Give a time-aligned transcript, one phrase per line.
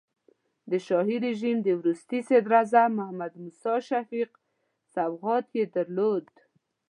[0.71, 4.29] د شاهي رژیم د وروستي صدراعظم محمد موسی شفیق
[4.93, 6.25] سوغات یې درلود.